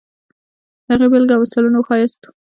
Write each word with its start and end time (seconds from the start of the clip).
د 0.87 0.87
هغې 0.89 1.07
بېلګې 1.11 1.33
او 1.35 1.41
مثالونه 1.43 1.77
وښیاست. 1.79 2.21